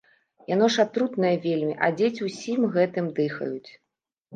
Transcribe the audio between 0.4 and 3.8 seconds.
Яно ж атрутнае вельмі, а дзеці ўсім гэтым дыхаюць.